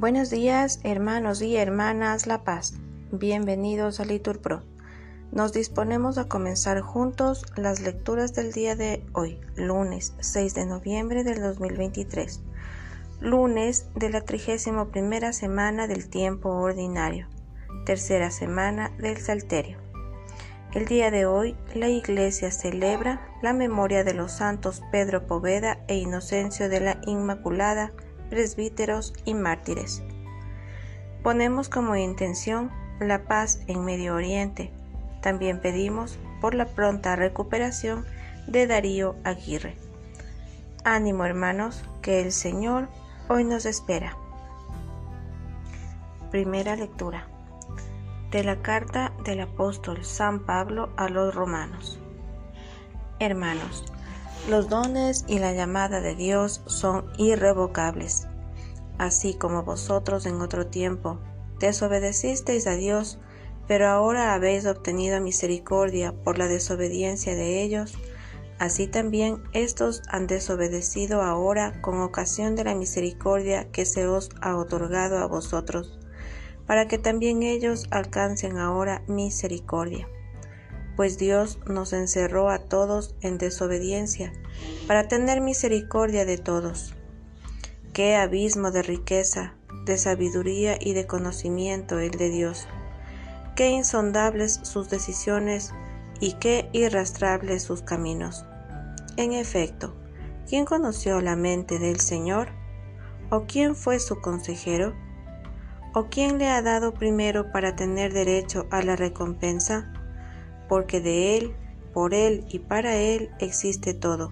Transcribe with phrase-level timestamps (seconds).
[0.00, 2.72] Buenos días, hermanos y hermanas La Paz.
[3.12, 4.62] Bienvenidos a Litur Pro.
[5.30, 11.22] Nos disponemos a comenzar juntos las lecturas del día de hoy, lunes 6 de noviembre
[11.22, 12.40] del 2023,
[13.20, 17.28] lunes de la 31 primera semana del tiempo ordinario,
[17.84, 19.89] tercera semana del Salterio.
[20.72, 25.96] El día de hoy la Iglesia celebra la memoria de los santos Pedro Poveda e
[25.96, 27.90] Inocencio de la Inmaculada,
[28.28, 30.00] presbíteros y mártires.
[31.24, 32.70] Ponemos como intención
[33.00, 34.70] la paz en Medio Oriente.
[35.22, 38.06] También pedimos por la pronta recuperación
[38.46, 39.76] de Darío Aguirre.
[40.84, 42.86] Ánimo hermanos, que el Señor
[43.28, 44.16] hoy nos espera.
[46.30, 47.29] Primera lectura
[48.30, 51.98] de la carta del apóstol San Pablo a los romanos.
[53.18, 53.84] Hermanos,
[54.48, 58.28] los dones y la llamada de Dios son irrevocables.
[58.98, 61.18] Así como vosotros en otro tiempo
[61.58, 63.18] desobedecisteis a Dios,
[63.66, 67.98] pero ahora habéis obtenido misericordia por la desobediencia de ellos,
[68.58, 74.56] así también estos han desobedecido ahora con ocasión de la misericordia que se os ha
[74.56, 75.98] otorgado a vosotros,
[76.70, 80.06] para que también ellos alcancen ahora misericordia
[81.00, 84.34] pues Dios nos encerró a todos en desobediencia,
[84.86, 86.94] para tener misericordia de todos.
[87.94, 89.54] Qué abismo de riqueza,
[89.86, 92.66] de sabiduría y de conocimiento el de Dios.
[93.56, 95.72] Qué insondables sus decisiones
[96.20, 98.44] y qué irrastrables sus caminos.
[99.16, 99.94] En efecto,
[100.46, 102.50] ¿quién conoció la mente del Señor?
[103.30, 104.94] ¿O quién fue su consejero?
[105.92, 109.92] ¿O quién le ha dado primero para tener derecho a la recompensa?
[110.70, 111.56] porque de Él,
[111.92, 114.30] por Él y para Él existe todo.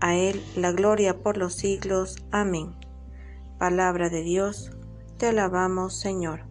[0.00, 2.16] A Él la gloria por los siglos.
[2.30, 2.76] Amén.
[3.58, 4.72] Palabra de Dios,
[5.16, 6.42] te alabamos Señor.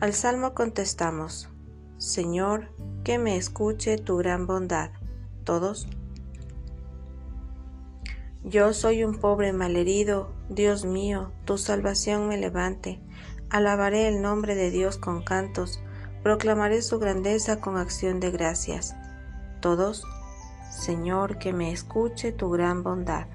[0.00, 1.50] Al Salmo contestamos,
[1.98, 2.72] Señor,
[3.04, 4.90] que me escuche tu gran bondad.
[5.44, 5.86] Todos.
[8.44, 13.00] Yo soy un pobre malherido, Dios mío, tu salvación me levante.
[13.50, 15.80] Alabaré el nombre de Dios con cantos
[16.22, 18.94] proclamaré su grandeza con acción de gracias.
[19.60, 20.04] Todos,
[20.70, 23.26] Señor, que me escuche tu gran bondad.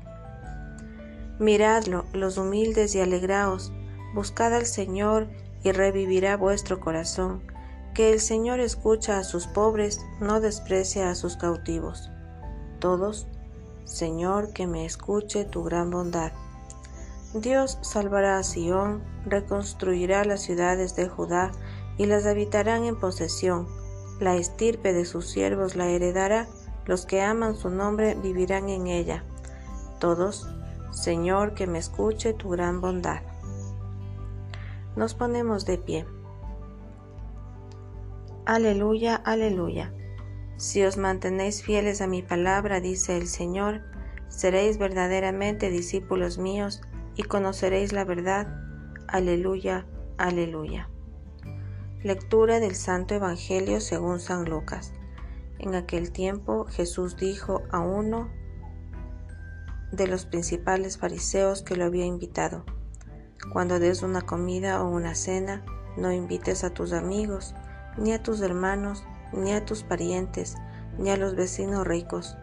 [1.40, 3.74] Miradlo, los humildes y alegraos,
[4.14, 5.28] buscad al Señor
[5.64, 7.42] y revivirá vuestro corazón,
[7.94, 12.12] que el Señor escucha a sus pobres, no desprecia a sus cautivos.
[12.80, 13.28] Todos,
[13.86, 16.32] Señor, que me escuche tu gran bondad.
[17.34, 21.52] Dios salvará a Sión, reconstruirá las ciudades de Judá,
[21.98, 23.68] y las habitarán en posesión.
[24.20, 26.48] La estirpe de sus siervos la heredará,
[26.86, 29.24] los que aman su nombre vivirán en ella.
[30.00, 30.48] Todos,
[30.92, 33.22] Señor, que me escuche tu gran bondad.
[34.96, 36.06] Nos ponemos de pie.
[38.46, 39.94] Aleluya, aleluya.
[40.64, 43.82] Si os mantenéis fieles a mi palabra, dice el Señor,
[44.30, 46.80] seréis verdaderamente discípulos míos
[47.18, 48.48] y conoceréis la verdad.
[49.10, 49.86] Aleluya,
[50.18, 50.90] aleluya.
[52.02, 54.94] Lectura del Santo Evangelio según San Lucas.
[55.60, 58.32] En aquel tiempo Jesús dijo a uno
[59.92, 62.64] de los principales fariseos que lo había invitado,
[63.52, 65.66] Cuando des una comida o una cena,
[65.98, 67.54] no invites a tus amigos,
[67.98, 69.04] ni a tus hermanos,
[69.34, 70.56] ni a tus parientes,
[70.98, 72.38] ni a los vecinos ricos,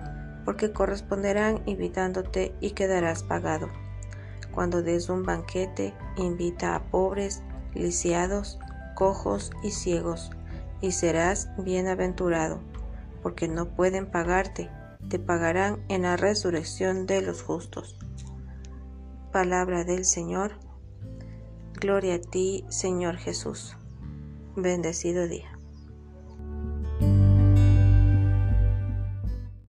[0.45, 3.69] porque corresponderán invitándote y quedarás pagado.
[4.53, 7.43] Cuando des un banquete, invita a pobres,
[7.75, 8.59] lisiados,
[8.95, 10.31] cojos y ciegos,
[10.81, 12.61] y serás bienaventurado,
[13.23, 14.71] porque no pueden pagarte,
[15.09, 17.97] te pagarán en la resurrección de los justos.
[19.33, 20.53] Palabra del Señor.
[21.75, 23.77] Gloria a ti, Señor Jesús.
[24.57, 25.60] Bendecido día.